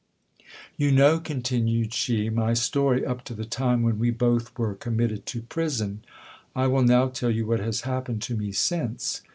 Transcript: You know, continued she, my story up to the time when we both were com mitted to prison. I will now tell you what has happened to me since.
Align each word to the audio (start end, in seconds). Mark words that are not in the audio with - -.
You 0.77 0.91
know, 0.91 1.19
continued 1.19 1.93
she, 1.93 2.31
my 2.31 2.55
story 2.55 3.05
up 3.05 3.23
to 3.25 3.35
the 3.35 3.45
time 3.45 3.83
when 3.83 3.99
we 3.99 4.09
both 4.09 4.57
were 4.57 4.73
com 4.73 4.95
mitted 4.97 5.27
to 5.27 5.43
prison. 5.43 6.03
I 6.55 6.65
will 6.65 6.81
now 6.81 7.09
tell 7.09 7.29
you 7.29 7.45
what 7.45 7.59
has 7.59 7.81
happened 7.81 8.23
to 8.23 8.35
me 8.35 8.51
since. 8.51 9.21